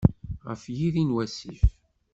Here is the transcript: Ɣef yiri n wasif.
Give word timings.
Ɣef 0.47 0.63
yiri 0.75 1.03
n 1.07 1.15
wasif. 1.15 1.63